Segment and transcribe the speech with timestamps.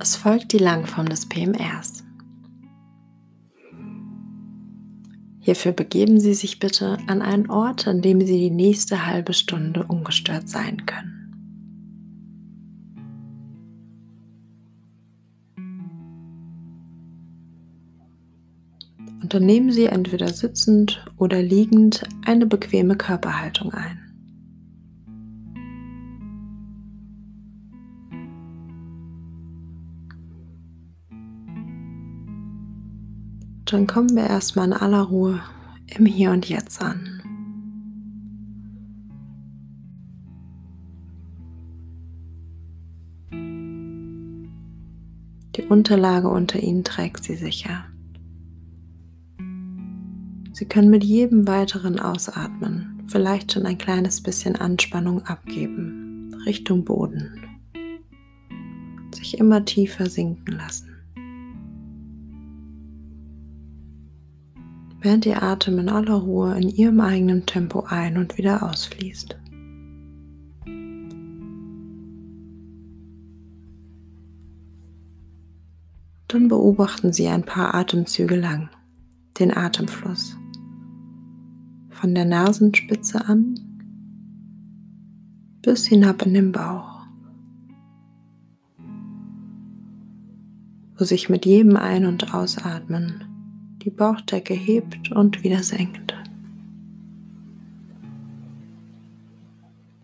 [0.00, 2.04] Es folgt die Langform des PMRs.
[5.40, 9.84] Hierfür begeben Sie sich bitte an einen Ort, an dem Sie die nächste halbe Stunde
[9.84, 11.14] ungestört sein können.
[19.20, 24.07] Und dann nehmen Sie entweder sitzend oder liegend eine bequeme Körperhaltung ein.
[33.72, 35.40] Dann kommen wir erstmal in aller Ruhe
[35.86, 37.22] im Hier und Jetzt an.
[45.56, 47.84] Die Unterlage unter Ihnen trägt Sie sicher.
[50.52, 57.42] Sie können mit jedem weiteren Ausatmen vielleicht schon ein kleines bisschen Anspannung abgeben, Richtung Boden.
[59.14, 60.87] Sich immer tiefer sinken lassen.
[65.00, 69.36] Während Ihr Atem in aller Ruhe in Ihrem eigenen Tempo ein und wieder ausfließt.
[76.28, 78.68] Dann beobachten Sie ein paar Atemzüge lang
[79.38, 80.36] den Atemfluss
[81.90, 83.54] von der Nasenspitze an
[85.62, 87.02] bis hinab in den Bauch,
[90.96, 93.27] wo sich mit jedem Ein- und Ausatmen
[93.88, 96.14] die Bauchdecke hebt und wieder senkt.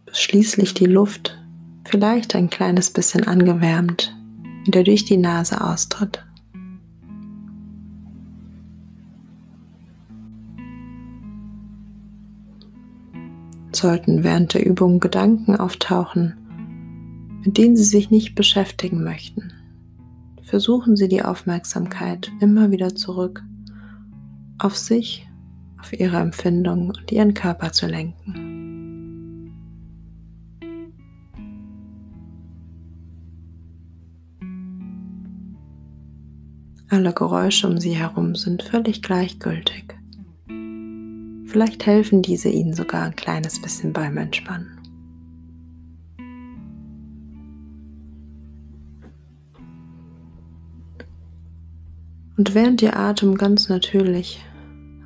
[0.07, 1.39] Bis schließlich die Luft,
[1.85, 4.17] vielleicht ein kleines bisschen angewärmt,
[4.65, 6.25] wieder durch die Nase austritt.
[13.73, 16.33] Sollten während der Übung Gedanken auftauchen,
[17.45, 19.53] mit denen Sie sich nicht beschäftigen möchten,
[20.43, 23.44] versuchen Sie die Aufmerksamkeit immer wieder zurück
[24.59, 25.26] auf sich,
[25.81, 28.54] auf ihre Empfindungen und ihren Körper zu lenken.
[36.88, 39.97] Alle Geräusche um sie herum sind völlig gleichgültig.
[41.47, 44.74] Vielleicht helfen diese ihnen sogar ein kleines bisschen beim Entspannen.
[52.37, 54.45] Und während Ihr Atem ganz natürlich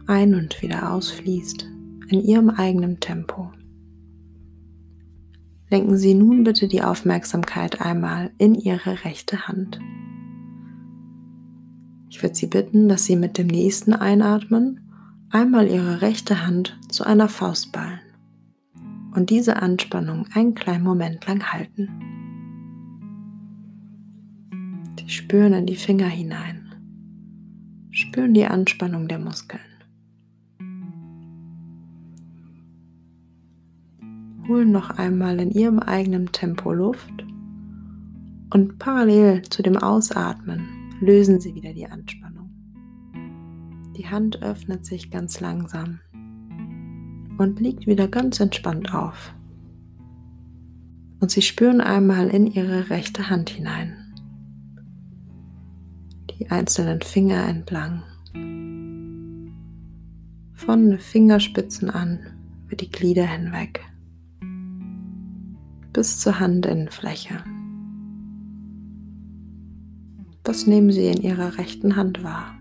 [0.07, 1.69] ein und wieder ausfließt,
[2.09, 3.51] in Ihrem eigenen Tempo,
[5.69, 9.79] lenken Sie nun bitte die Aufmerksamkeit einmal in Ihre rechte Hand.
[12.09, 14.81] Ich würde Sie bitten, dass Sie mit dem nächsten Einatmen
[15.31, 18.01] einmal Ihre rechte Hand zu einer Faust ballen
[19.15, 21.91] und diese Anspannung einen kleinen Moment lang halten.
[24.99, 26.58] Sie spüren in die Finger hinein
[27.99, 29.61] Spüren die Anspannung der Muskeln.
[34.47, 37.27] Holen noch einmal in ihrem eigenen Tempo Luft
[38.55, 40.69] und parallel zu dem Ausatmen
[41.01, 42.51] lösen Sie wieder die Anspannung.
[43.97, 45.99] Die Hand öffnet sich ganz langsam
[47.37, 49.35] und liegt wieder ganz entspannt auf.
[51.19, 54.08] Und Sie spüren einmal in Ihre rechte Hand hinein
[56.39, 58.03] die einzelnen Finger entlang.
[60.55, 62.21] Von Fingerspitzen an
[62.67, 63.81] über die Glieder hinweg
[65.93, 67.43] bis zur Handinnenfläche.
[70.45, 72.55] Was nehmen Sie in Ihrer rechten Hand wahr?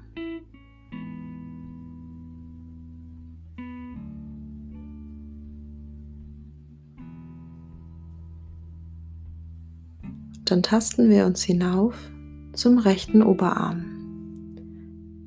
[10.45, 12.09] Dann tasten wir uns hinauf
[12.57, 13.85] zum rechten Oberarm.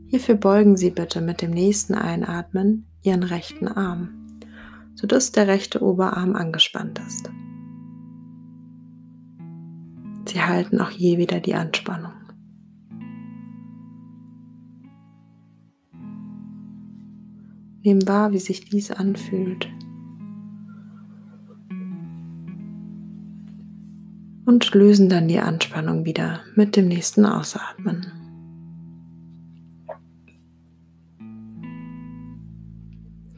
[0.08, 4.08] Hierfür beugen Sie bitte mit dem nächsten Einatmen Ihren rechten Arm,
[4.94, 7.30] sodass der rechte Oberarm angespannt ist.
[10.26, 12.12] Sie halten auch je wieder die Anspannung.
[17.82, 19.68] Nehmen wahr, wie sich dies anfühlt.
[24.50, 28.06] Und lösen dann die Anspannung wieder mit dem nächsten Ausatmen.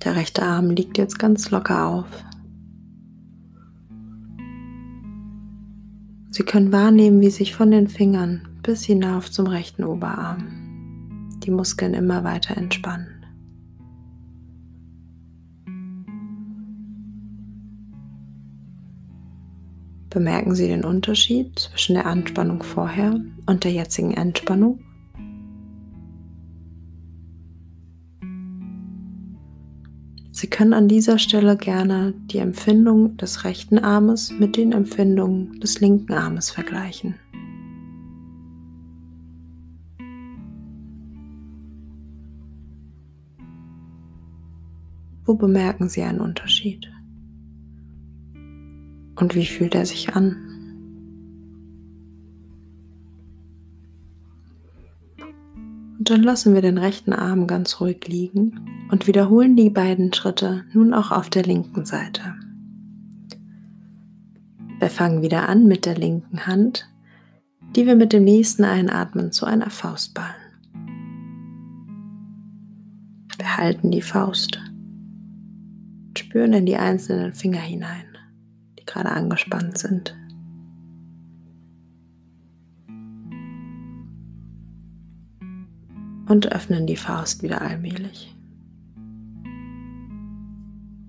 [0.02, 2.06] Der rechte Arm liegt jetzt ganz locker auf.
[6.30, 11.92] Sie können wahrnehmen, wie sich von den Fingern bis hinauf zum rechten Oberarm die Muskeln
[11.92, 13.11] immer weiter entspannen.
[20.12, 24.78] Bemerken Sie den Unterschied zwischen der Anspannung vorher und der jetzigen Entspannung?
[30.30, 35.80] Sie können an dieser Stelle gerne die Empfindung des rechten Armes mit den Empfindungen des
[35.80, 37.14] linken Armes vergleichen.
[45.24, 46.92] Wo bemerken Sie einen Unterschied?
[49.16, 50.36] Und wie fühlt er sich an?
[55.98, 58.60] Und dann lassen wir den rechten Arm ganz ruhig liegen
[58.90, 62.34] und wiederholen die beiden Schritte nun auch auf der linken Seite.
[64.80, 66.88] Wir fangen wieder an mit der linken Hand,
[67.76, 70.34] die wir mit dem nächsten Einatmen zu einer Faust ballen.
[73.38, 74.60] Wir halten die Faust,
[76.18, 78.06] spüren in die einzelnen Finger hinein,
[78.92, 80.14] gerade angespannt sind.
[86.32, 88.34] und öffnen die Faust wieder allmählich.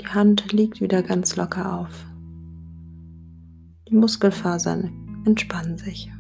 [0.02, 2.06] Die Hand liegt wieder ganz locker auf.
[3.88, 6.12] Die Muskelfasern entspannen sich.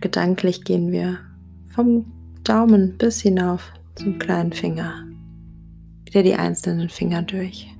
[0.00, 1.18] Gedanklich gehen wir
[1.68, 2.06] vom
[2.44, 5.04] Daumen bis hinauf zum kleinen Finger,
[6.10, 7.72] wieder die einzelnen Finger durch.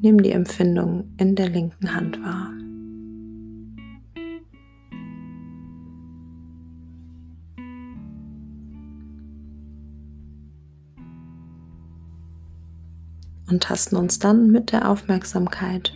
[0.00, 2.50] Nimm die Empfindung in der linken Hand wahr.
[13.50, 15.94] Und tasten uns dann mit der Aufmerksamkeit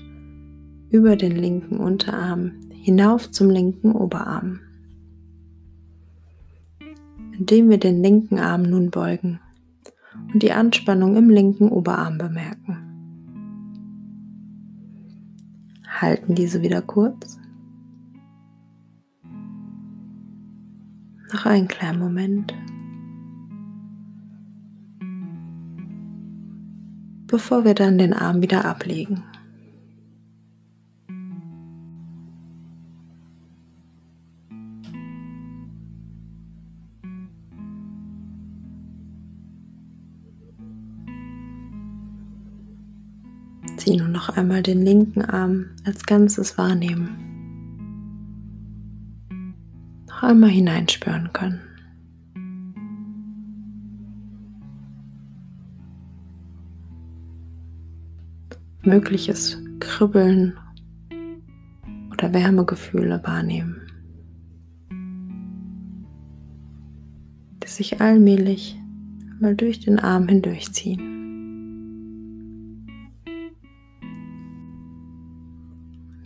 [0.91, 4.61] über den linken Unterarm hinauf zum linken Oberarm.
[7.38, 9.40] Indem wir den linken Arm nun beugen
[10.32, 12.88] und die Anspannung im linken Oberarm bemerken.
[16.00, 17.38] halten diese wieder kurz.
[21.32, 22.55] Noch einen kleinen Moment.
[27.26, 29.23] Bevor wir dann den Arm wieder ablegen.
[44.29, 47.09] Noch einmal den linken Arm als Ganzes wahrnehmen.
[50.07, 51.61] Noch einmal hineinspüren können.
[58.83, 60.55] Mögliches Kribbeln
[62.13, 63.81] oder Wärmegefühle wahrnehmen,
[67.63, 68.79] die sich allmählich
[69.41, 71.18] mal durch den Arm hindurchziehen.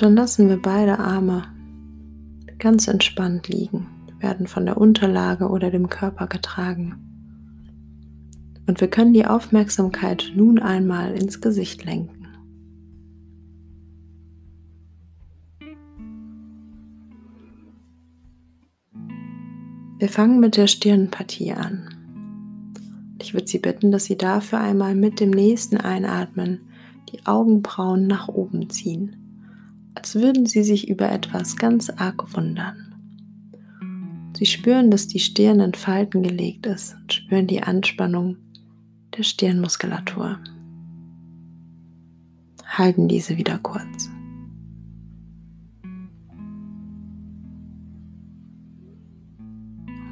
[0.02, 1.44] Dann lassen wir beide Arme
[2.58, 3.86] ganz entspannt liegen,
[4.18, 6.96] werden von der Unterlage oder dem Körper getragen.
[8.66, 12.26] Und wir können die Aufmerksamkeit nun einmal ins Gesicht lenken.
[20.00, 21.94] Wir fangen mit der Stirnpartie an.
[23.20, 26.62] Ich würde Sie bitten, dass Sie dafür einmal mit dem nächsten Einatmen
[27.10, 29.21] die Augenbrauen nach oben ziehen
[29.94, 32.92] als würden sie sich über etwas ganz arg wundern.
[34.36, 38.36] Sie spüren, dass die Stirn in Falten gelegt ist und spüren die Anspannung
[39.16, 40.38] der Stirnmuskulatur.
[42.66, 44.10] Halten diese wieder kurz.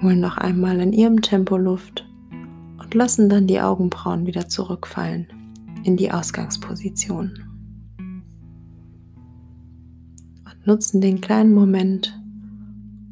[0.02, 2.06] Holen noch einmal in ihrem Tempo Luft
[2.78, 5.26] und lassen dann die Augenbrauen wieder zurückfallen
[5.84, 7.49] in die Ausgangsposition.
[10.70, 12.16] Nutzen den kleinen Moment,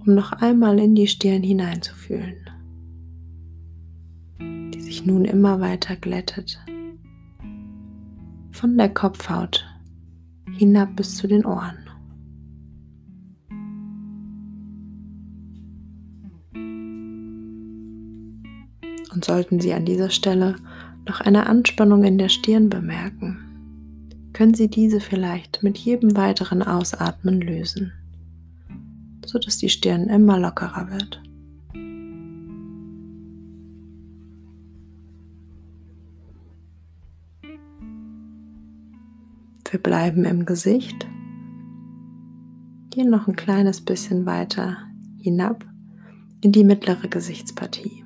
[0.06, 2.36] um noch einmal in die Stirn hineinzufühlen,
[4.38, 6.64] die sich nun immer weiter glättet,
[8.52, 9.66] von der Kopfhaut
[10.56, 11.78] hinab bis zu den Ohren.
[19.12, 20.54] Und sollten Sie an dieser Stelle
[21.08, 23.47] noch eine Anspannung in der Stirn bemerken,
[24.38, 27.92] können Sie diese vielleicht mit jedem weiteren Ausatmen lösen,
[29.26, 31.20] sodass die Stirn immer lockerer wird.
[39.68, 41.08] Wir bleiben im Gesicht,
[42.90, 44.76] gehen noch ein kleines bisschen weiter
[45.20, 45.66] hinab
[46.42, 48.04] in die mittlere Gesichtspartie.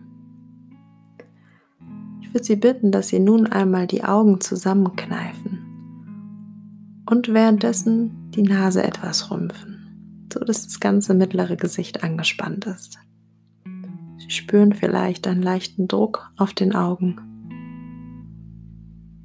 [2.23, 5.62] Ich würde Sie bitten, dass Sie nun einmal die Augen zusammenkneifen
[7.13, 12.99] und währenddessen die Nase etwas rümpfen, so dass das ganze mittlere Gesicht angespannt ist.
[14.17, 17.19] Sie spüren vielleicht einen leichten Druck auf den Augen,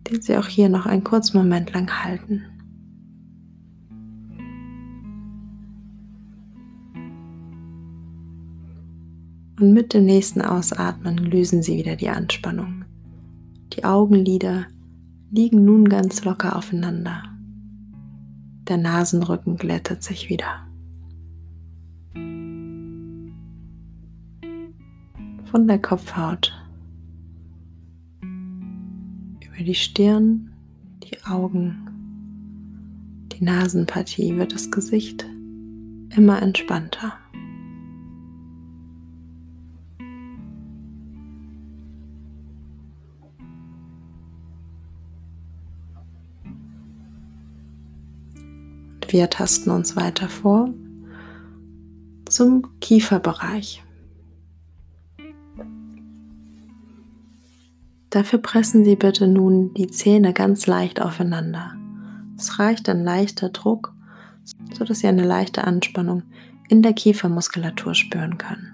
[0.05, 2.43] den Sie auch hier noch einen kurzen Moment lang halten.
[9.61, 12.83] Und mit dem nächsten Ausatmen lösen Sie wieder die Anspannung.
[13.71, 14.65] Die Augenlider
[15.31, 17.36] liegen nun ganz locker aufeinander.
[18.67, 20.67] Der Nasenrücken glättet sich wieder.
[25.45, 26.53] Von der Kopfhaut
[28.21, 30.51] über die Stirn,
[31.03, 31.87] die Augen,
[33.31, 35.25] die Nasenpartie wird das Gesicht
[36.15, 37.13] immer entspannter.
[49.09, 50.69] Wir tasten uns weiter vor
[52.29, 53.83] zum Kieferbereich.
[58.09, 61.73] Dafür pressen Sie bitte nun die Zähne ganz leicht aufeinander.
[62.37, 63.93] Es reicht ein leichter Druck,
[64.77, 66.23] sodass Sie eine leichte Anspannung
[66.67, 68.73] in der Kiefermuskulatur spüren können.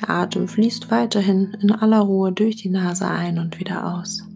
[0.00, 4.26] Der Atem fließt weiterhin in aller Ruhe durch die Nase ein und wieder aus.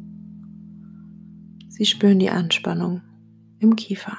[1.69, 3.01] Sie spüren die Anspannung
[3.59, 4.17] im Kiefer.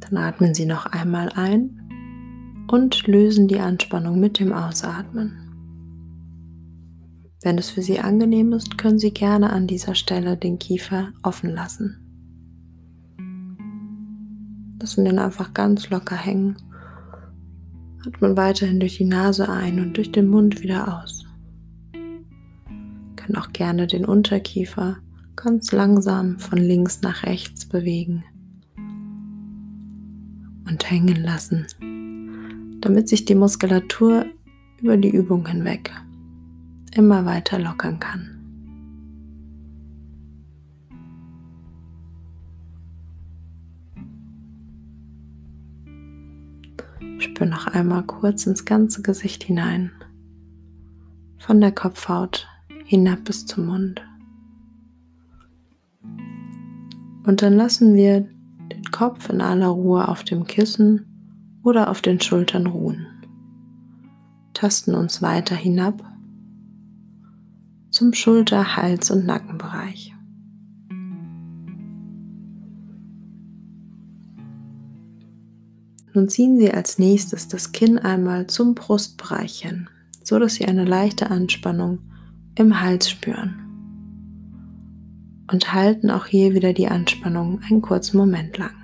[0.00, 5.38] Dann atmen Sie noch einmal ein und lösen die Anspannung mit dem Ausatmen.
[7.42, 11.50] Wenn es für Sie angenehm ist, können Sie gerne an dieser Stelle den Kiefer offen
[11.50, 11.98] lassen.
[14.80, 16.56] Lassen den einfach ganz locker hängen
[18.06, 21.24] Atmen weiterhin durch die Nase ein und durch den Mund wieder aus.
[23.16, 24.98] Können auch gerne den Unterkiefer
[25.36, 28.24] ganz langsam von links nach rechts bewegen
[30.68, 31.66] und hängen lassen,
[32.80, 34.26] damit sich die Muskulatur
[34.80, 35.92] über die Übung hinweg
[36.94, 38.41] immer weiter lockern kann.
[47.22, 49.92] Spür noch einmal kurz ins ganze Gesicht hinein,
[51.38, 52.48] von der Kopfhaut
[52.84, 54.02] hinab bis zum Mund.
[57.24, 58.28] Und dann lassen wir
[58.72, 63.06] den Kopf in aller Ruhe auf dem Kissen oder auf den Schultern ruhen.
[64.54, 66.02] Tasten uns weiter hinab
[67.90, 70.11] zum Schulter-, Hals- und Nackenbereich.
[76.14, 79.88] Nun ziehen Sie als nächstes das Kinn einmal zum Brustbereich hin,
[80.22, 82.00] so dass Sie eine leichte Anspannung
[82.54, 83.58] im Hals spüren.
[85.50, 88.74] Und halten auch hier wieder die Anspannung einen kurzen Moment lang.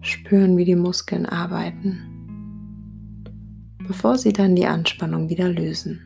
[0.00, 2.00] Spüren, wie die Muskeln arbeiten,
[3.86, 6.00] bevor Sie dann die Anspannung wieder lösen.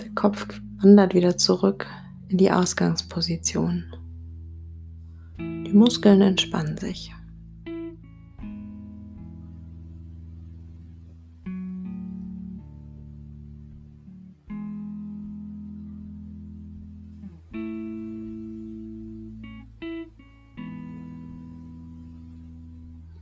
[0.00, 0.46] Der Kopf
[0.80, 1.86] wandert wieder zurück
[2.28, 3.84] in die Ausgangsposition.
[5.68, 7.12] Die Muskeln entspannen sich.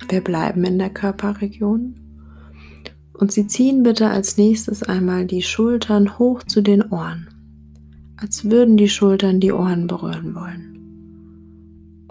[0.08, 1.96] Wir bleiben in der Körperregion.
[3.12, 7.26] Und Sie ziehen bitte als nächstes einmal die Schultern hoch zu den Ohren,
[8.16, 10.75] als würden die Schultern die Ohren berühren wollen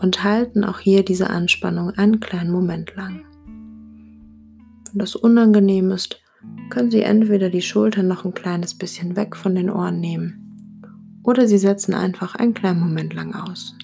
[0.05, 3.25] und halten auch hier diese Anspannung einen kleinen Moment lang.
[4.91, 6.21] Wenn das unangenehm ist,
[6.69, 10.83] können Sie entweder die Schultern noch ein kleines bisschen weg von den Ohren nehmen
[11.23, 13.75] oder Sie setzen einfach einen kleinen Moment lang aus.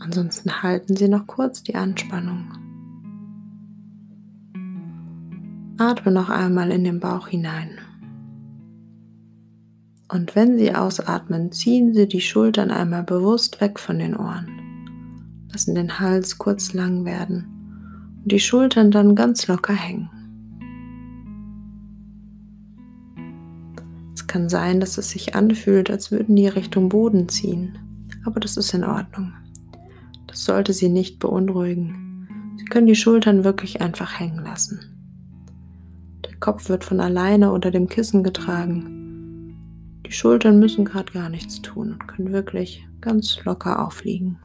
[0.00, 2.50] Ansonsten halten Sie noch kurz die Anspannung.
[5.78, 7.78] Atme noch einmal in den Bauch hinein.
[10.10, 14.48] Und wenn Sie ausatmen, ziehen Sie die Schultern einmal bewusst weg von den Ohren.
[15.52, 17.46] Lassen den Hals kurz lang werden
[18.22, 20.10] und die Schultern dann ganz locker hängen.
[24.14, 27.78] Es kann sein, dass es sich anfühlt, als würden die Richtung Boden ziehen,
[28.24, 29.32] aber das ist in Ordnung.
[30.26, 32.56] Das sollte Sie nicht beunruhigen.
[32.56, 34.80] Sie können die Schultern wirklich einfach hängen lassen.
[36.24, 38.99] Der Kopf wird von alleine unter dem Kissen getragen
[40.06, 44.38] die Schultern müssen gerade gar nichts tun und können wirklich ganz locker aufliegen.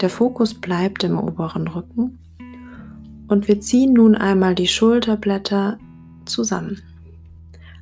[0.00, 2.18] Der Fokus bleibt im oberen Rücken
[3.26, 5.78] und wir ziehen nun einmal die Schulterblätter
[6.24, 6.80] zusammen,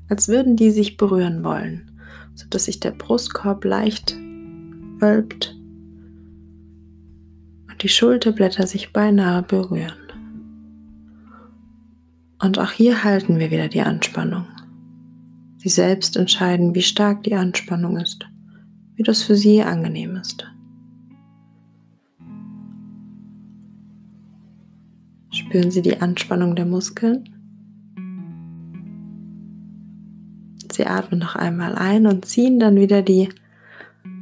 [0.09, 1.91] als würden die sich berühren wollen,
[2.35, 4.17] sodass sich der Brustkorb leicht
[4.99, 5.57] wölbt
[7.83, 9.93] die Schulterblätter sich beinahe berühren.
[12.43, 14.47] Und auch hier halten wir wieder die Anspannung.
[15.59, 18.27] Sie selbst entscheiden, wie stark die Anspannung ist,
[18.95, 20.47] wie das für Sie angenehm ist.
[25.31, 27.29] Spüren Sie die Anspannung der Muskeln.
[30.71, 33.29] Sie atmen noch einmal ein und ziehen dann wieder die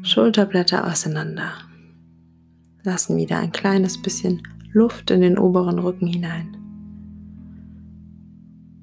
[0.03, 1.53] Schulterblätter auseinander.
[2.85, 6.57] Lassen wieder ein kleines bisschen Luft in den oberen Rücken hinein.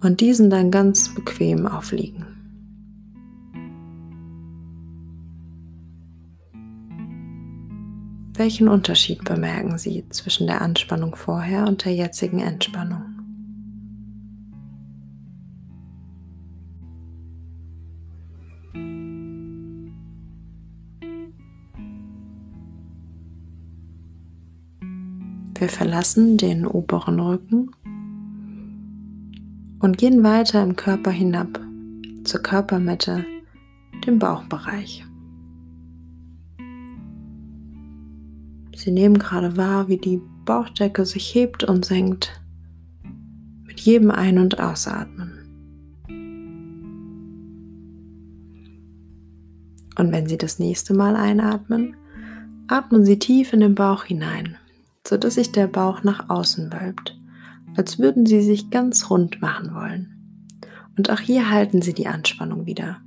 [0.01, 2.25] Und diesen dann ganz bequem aufliegen.
[8.33, 13.10] Welchen Unterschied bemerken Sie zwischen der Anspannung vorher und der jetzigen Entspannung?
[25.61, 27.69] Wir verlassen den oberen Rücken
[29.79, 31.59] und gehen weiter im Körper hinab
[32.23, 33.23] zur Körpermitte,
[34.03, 35.05] dem Bauchbereich.
[38.75, 42.41] Sie nehmen gerade wahr, wie die Bauchdecke sich hebt und senkt
[43.67, 45.31] mit jedem Ein- und Ausatmen.
[49.99, 51.95] Und wenn Sie das nächste Mal einatmen,
[52.67, 54.57] atmen Sie tief in den Bauch hinein,
[55.11, 57.19] sodass sich der Bauch nach außen wölbt,
[57.75, 60.15] als würden Sie sich ganz rund machen wollen.
[60.97, 63.01] Und auch hier halten Sie die Anspannung wieder.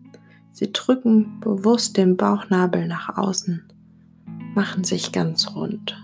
[0.53, 3.63] Sie drücken bewusst den Bauchnabel nach außen
[4.55, 5.99] machen sich ganz rund.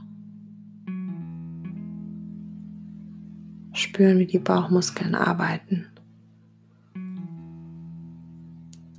[3.74, 5.86] Spüren, wie die Bauchmuskeln arbeiten.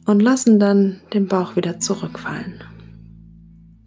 [0.06, 2.64] Und lassen dann den Bauch wieder zurückfallen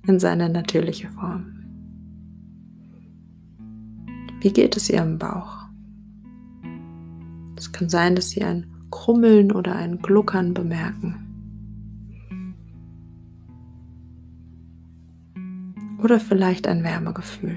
[0.05, 1.54] in seine natürliche Form.
[4.45, 5.65] Wie geht es Ihrem Bauch?
[7.57, 11.25] Es kann sein, dass Sie ein Krummeln oder ein Gluckern bemerken.
[16.05, 17.57] oder vielleicht ein Wärmegefühl.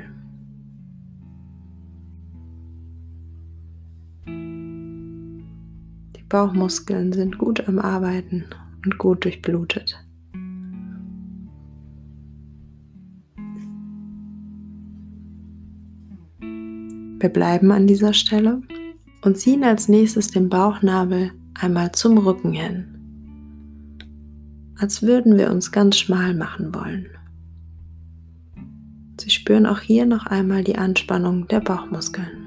[6.15, 8.45] Die Bauchmuskeln sind gut am Arbeiten
[8.86, 10.07] und gut durchblutet.
[17.19, 18.62] Wir bleiben an dieser Stelle
[19.23, 22.86] und ziehen als nächstes den Bauchnabel einmal zum Rücken hin,
[24.77, 27.08] als würden wir uns ganz schmal machen wollen.
[29.19, 32.43] Sie spüren auch hier noch einmal die Anspannung der Bauchmuskeln.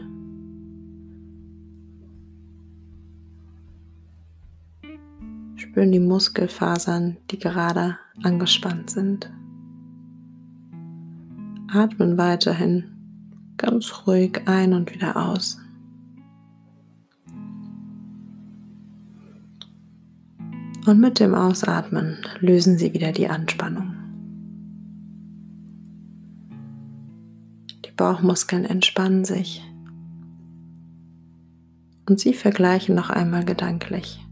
[5.57, 9.33] Spüren die Muskelfasern, die gerade angespannt sind.
[11.73, 13.00] Atmen weiterhin
[13.61, 15.59] ganz ruhig ein und wieder aus.
[20.87, 24.01] Und mit dem Ausatmen lösen Sie wieder die Anspannung.
[28.01, 29.63] Bauchmuskeln entspannen sich.
[32.09, 34.27] Und Sie vergleichen noch einmal gedanklich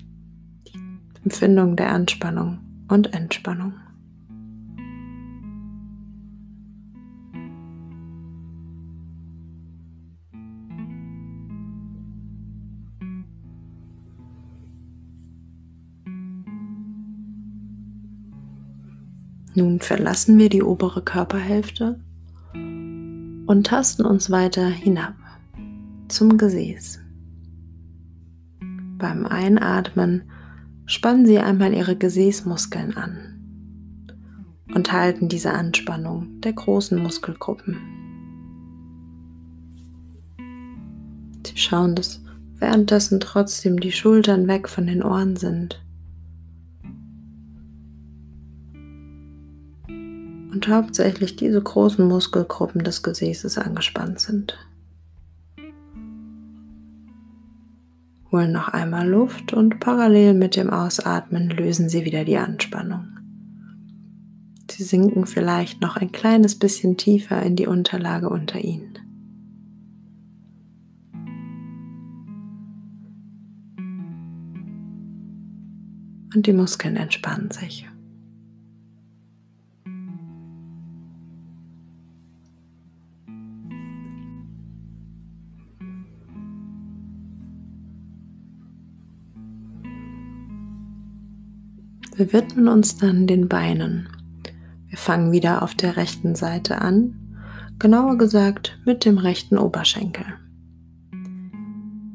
[0.66, 0.78] die
[1.22, 3.74] Empfindung der Anspannung und Entspannung.
[19.58, 21.98] Nun verlassen wir die obere Körperhälfte
[22.54, 25.16] und tasten uns weiter hinab
[26.06, 27.00] zum Gesäß.
[28.98, 30.30] Beim Einatmen
[30.86, 34.14] spannen Sie einmal Ihre Gesäßmuskeln an
[34.76, 37.78] und halten diese Anspannung der großen Muskelgruppen.
[41.44, 42.22] Sie schauen, dass
[42.60, 45.82] währenddessen trotzdem die Schultern weg von den Ohren sind
[50.58, 54.58] und hauptsächlich diese großen Muskelgruppen des Gesäßes angespannt sind.
[58.32, 63.06] Holen noch einmal Luft und parallel mit dem Ausatmen lösen Sie wieder die Anspannung.
[64.68, 68.98] Sie sinken vielleicht noch ein kleines bisschen tiefer in die Unterlage unter Ihnen.
[76.34, 77.88] Und die Muskeln entspannen sich.
[92.18, 94.08] Wir widmen uns dann den Beinen.
[94.88, 97.14] Wir fangen wieder auf der rechten Seite an,
[97.78, 100.24] genauer gesagt mit dem rechten Oberschenkel.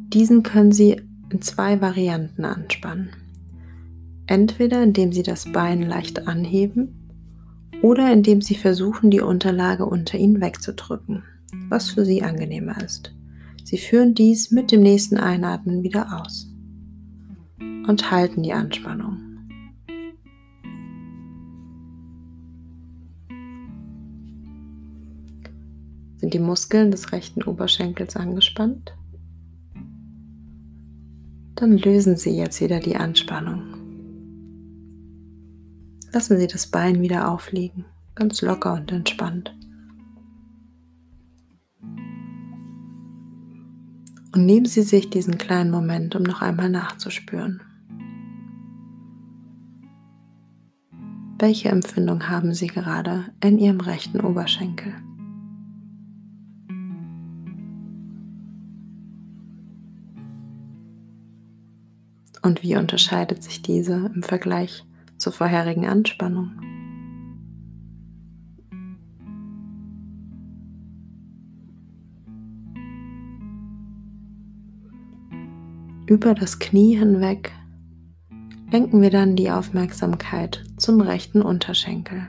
[0.10, 3.12] Diesen können Sie in zwei Varianten anspannen.
[4.28, 7.10] Entweder indem Sie das Bein leicht anheben
[7.82, 11.24] oder indem Sie versuchen, die Unterlage unter Ihnen wegzudrücken,
[11.70, 13.16] was für Sie angenehmer ist.
[13.64, 16.54] Sie führen dies mit dem nächsten Einatmen wieder aus
[17.88, 19.33] und halten die Anspannung.
[26.24, 28.96] Sind die Muskeln des rechten Oberschenkels angespannt?
[31.56, 33.62] Dann lösen Sie jetzt wieder die Anspannung.
[36.14, 37.84] Lassen Sie das Bein wieder aufliegen,
[38.16, 39.54] ganz locker und entspannt.
[44.34, 47.60] Und nehmen Sie sich diesen kleinen Moment, um noch einmal nachzuspüren.
[51.38, 54.94] Welche Empfindung haben Sie gerade in Ihrem rechten Oberschenkel?
[62.44, 64.86] Und wie unterscheidet sich diese im Vergleich
[65.18, 66.52] zur vorherigen Anspannung?
[76.06, 77.54] Über das Knie hinweg
[78.70, 82.28] lenken wir dann die Aufmerksamkeit zum rechten Unterschenkel.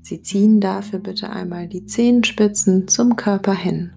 [0.00, 3.92] Sie ziehen dafür bitte einmal die Zehenspitzen zum Körper hin,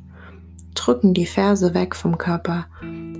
[0.74, 2.66] drücken die Ferse weg vom Körper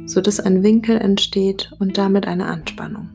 [0.06, 3.10] sodass ein Winkel entsteht und damit eine Anspannung.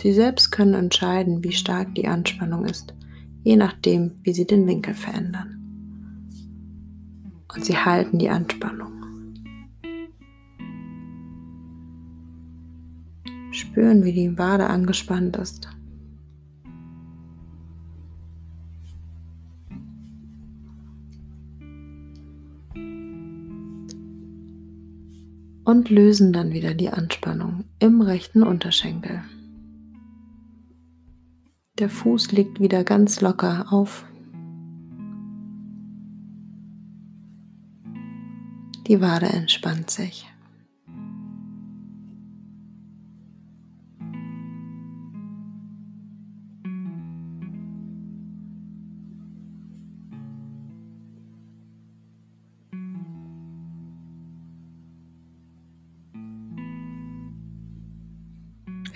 [0.00, 2.94] Sie selbst können entscheiden, wie stark die Anspannung ist,
[3.44, 5.58] je nachdem, wie Sie den Winkel verändern.
[7.54, 8.92] Und Sie halten die Anspannung.
[13.52, 15.68] Spüren, wie die Wade angespannt ist.
[25.72, 29.24] Und lösen dann wieder die Anspannung im rechten Unterschenkel.
[31.78, 34.04] Der Fuß liegt wieder ganz locker auf.
[38.86, 40.28] Die Wade entspannt sich.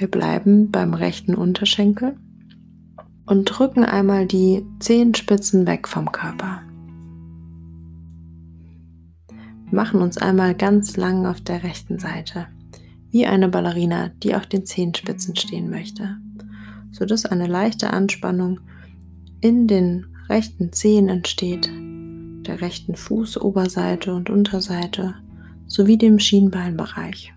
[0.07, 2.14] Wir bleiben beim rechten Unterschenkel
[3.27, 6.62] und drücken einmal die Zehenspitzen weg vom Körper.
[9.73, 12.47] machen uns einmal ganz lang auf der rechten Seite,
[13.11, 16.19] wie eine Ballerina, die auf den Zehenspitzen stehen möchte,
[16.92, 18.61] sodass eine leichte Anspannung
[19.40, 21.69] in den rechten Zehen entsteht,
[22.47, 25.16] der rechten Fußoberseite und Unterseite
[25.66, 27.33] sowie dem Schienbeinbereich.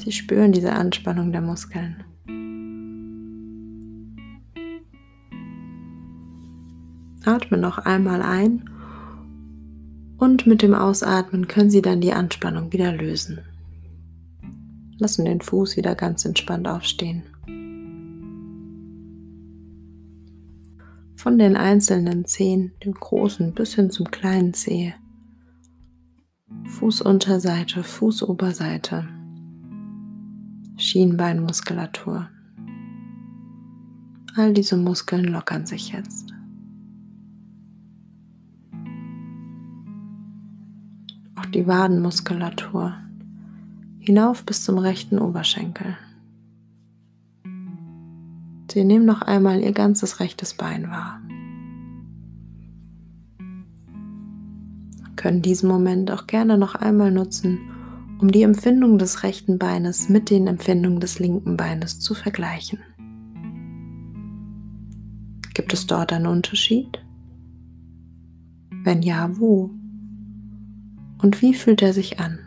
[0.00, 2.04] Sie spüren diese Anspannung der Muskeln.
[7.24, 8.70] Atme noch einmal ein
[10.18, 13.40] und mit dem Ausatmen können Sie dann die Anspannung wieder lösen.
[14.98, 17.22] Lassen den Fuß wieder ganz entspannt aufstehen.
[21.16, 24.94] Von den einzelnen Zehen, dem großen bis hin zum kleinen Zeh.
[26.66, 29.17] Fußunterseite, Fußoberseite.
[30.78, 32.28] Schienbeinmuskulatur.
[34.36, 36.32] All diese Muskeln lockern sich jetzt.
[41.36, 42.94] Auch die Wadenmuskulatur
[43.98, 45.96] hinauf bis zum rechten Oberschenkel.
[48.70, 51.20] Sie nehmen noch einmal ihr ganzes rechtes Bein wahr.
[55.18, 57.58] können diesen Moment auch gerne noch einmal nutzen,
[58.18, 62.80] um die Empfindung des rechten Beines mit den Empfindungen des linken Beines zu vergleichen.
[65.54, 67.04] Gibt es dort einen Unterschied?
[68.82, 69.70] Wenn ja, wo?
[71.20, 72.38] Und wie fühlt er sich an?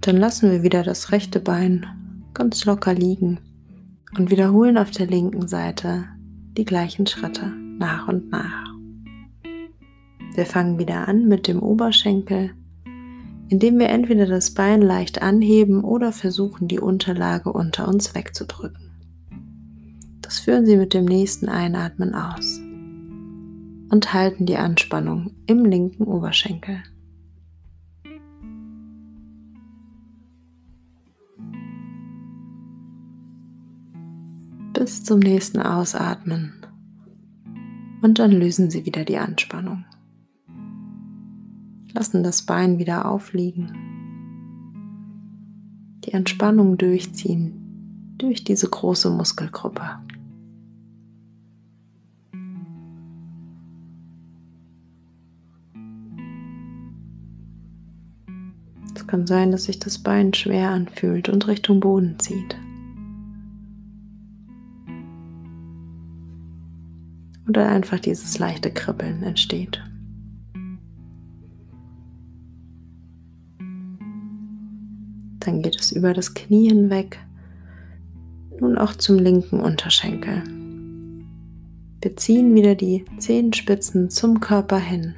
[0.00, 1.86] Dann lassen wir wieder das rechte Bein
[2.32, 3.38] ganz locker liegen
[4.16, 6.06] und wiederholen auf der linken Seite
[6.56, 8.70] die gleichen Schritte nach und nach.
[10.34, 12.52] Wir fangen wieder an mit dem Oberschenkel,
[13.48, 18.90] indem wir entweder das Bein leicht anheben oder versuchen, die Unterlage unter uns wegzudrücken.
[20.20, 22.60] Das führen Sie mit dem nächsten Einatmen aus
[23.90, 26.82] und halten die Anspannung im linken Oberschenkel.
[34.74, 36.59] Bis zum nächsten Ausatmen
[38.02, 39.84] und dann lösen Sie wieder die Anspannung.
[41.92, 43.72] Lassen das Bein wieder aufliegen.
[46.04, 49.82] Die Entspannung durchziehen durch diese große Muskelgruppe.
[58.94, 62.56] Es kann sein, dass sich das Bein schwer anfühlt und Richtung Boden zieht.
[67.50, 69.82] Oder einfach dieses leichte Kribbeln entsteht.
[75.40, 77.18] Dann geht es über das Knie hinweg,
[78.60, 80.44] nun auch zum linken Unterschenkel.
[82.00, 85.16] Wir ziehen wieder die Zehenspitzen zum Körper hin,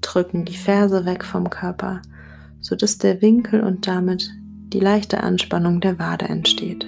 [0.00, 2.02] drücken die Ferse weg vom Körper,
[2.60, 4.28] sodass der Winkel und damit
[4.72, 6.84] die leichte Anspannung der Wade entsteht.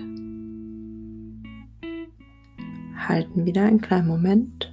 [3.06, 4.71] Halten wieder einen kleinen Moment.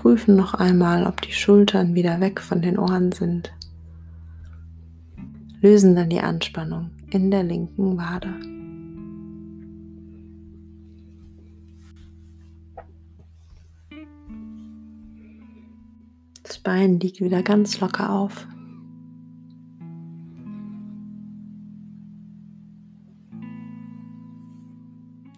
[0.00, 3.52] Prüfen noch einmal, ob die Schultern wieder weg von den Ohren sind
[5.60, 8.34] lösen dann die Anspannung in der linken Wade.
[16.42, 18.46] Das Bein liegt wieder ganz locker auf.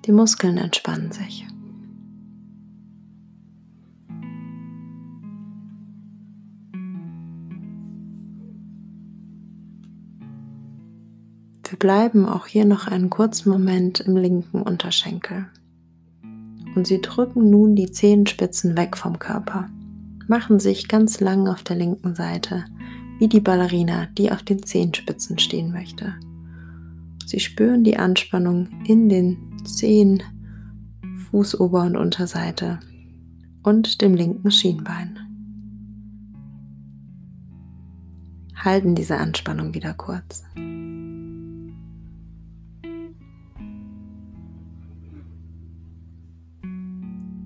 [0.07, 1.47] Die Muskeln entspannen sich.
[11.73, 15.47] Wir bleiben auch hier noch einen kurzen Moment im linken Unterschenkel.
[16.77, 19.71] Und Sie drücken nun die Zehenspitzen weg vom Körper,
[20.29, 22.67] machen sich ganz lang auf der linken Seite,
[23.19, 26.13] wie die Ballerina, die auf den Zehenspitzen stehen möchte.
[27.25, 30.23] Sie spüren die Anspannung in den Zehen,
[31.31, 32.81] Fußober- und Unterseite
[33.63, 35.19] und dem linken Schienbein.
[38.63, 40.45] Halten diese Anspannung wieder kurz.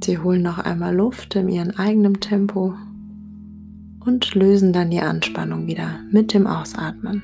[0.07, 2.77] Sie holen noch einmal Luft in ihrem eigenen Tempo
[4.05, 7.23] und lösen dann die Anspannung wieder mit dem Ausatmen.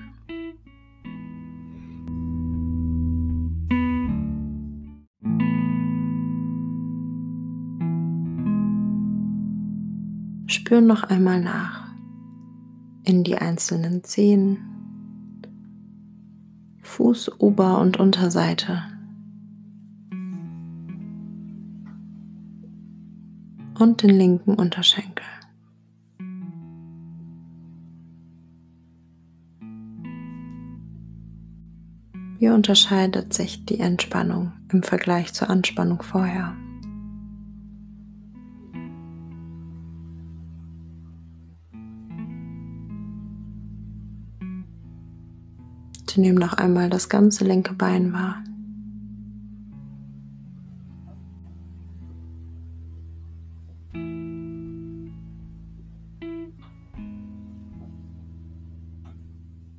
[10.49, 11.87] Spüren noch einmal nach
[13.05, 14.59] in die einzelnen Zehen,
[16.81, 18.91] Fuß, Ober- und Unterseite
[23.83, 25.27] und den linken Unterschenkel.
[32.38, 36.57] Wie unterscheidet sich die Entspannung im Vergleich zur Anspannung vorher?
[46.09, 48.45] Sie nehmen noch einmal das ganze linke Bein wahr.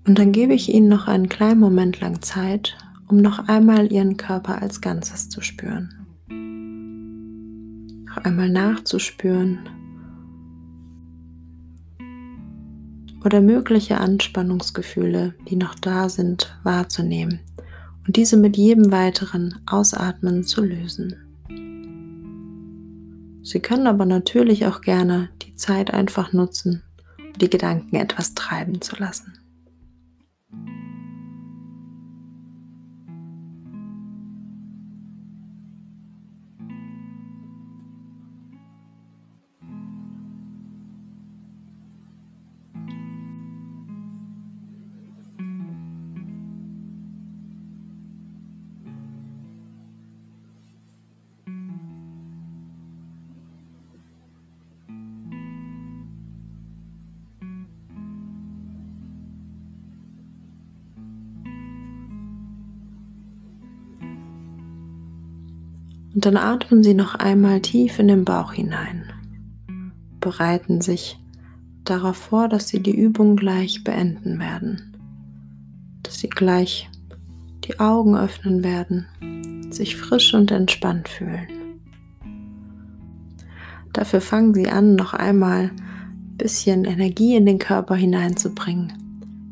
[0.06, 4.18] Und dann gebe ich Ihnen noch einen kleinen Moment lang Zeit, um noch einmal Ihren
[4.18, 5.94] Körper als Ganzes zu spüren.
[8.06, 9.60] Noch einmal nachzuspüren
[13.24, 17.40] oder mögliche Anspannungsgefühle, die noch da sind, wahrzunehmen
[18.06, 21.16] und diese mit jedem weiteren Ausatmen zu lösen.
[23.44, 26.82] Sie können aber natürlich auch gerne die Zeit einfach nutzen,
[27.18, 29.34] um die Gedanken etwas treiben zu lassen.
[66.24, 69.12] Dann atmen Sie noch einmal tief in den Bauch hinein.
[70.22, 71.20] Bereiten sich
[71.84, 74.96] darauf vor, dass Sie die Übung gleich beenden werden.
[76.02, 76.90] Dass Sie gleich
[77.66, 79.06] die Augen öffnen werden,
[79.70, 81.46] sich frisch und entspannt fühlen.
[83.92, 88.94] Dafür fangen Sie an, noch einmal ein bisschen Energie in den Körper hineinzubringen,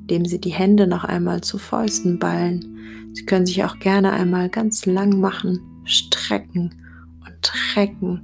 [0.03, 3.11] indem Sie die Hände noch einmal zu Fäusten ballen.
[3.11, 6.75] Sie können sich auch gerne einmal ganz lang machen, strecken
[7.25, 8.21] und recken,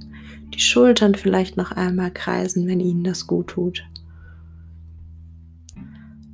[0.54, 3.84] die Schultern vielleicht noch einmal kreisen, wenn Ihnen das gut tut.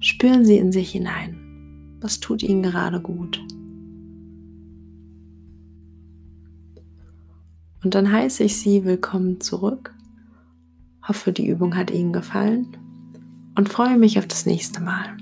[0.00, 1.96] Spüren Sie in sich hinein.
[2.00, 3.40] Was tut Ihnen gerade gut?
[7.82, 9.94] Und dann heiße ich Sie willkommen zurück.
[11.06, 12.76] Hoffe, die Übung hat Ihnen gefallen
[13.56, 15.16] und freue mich auf das nächste Mal.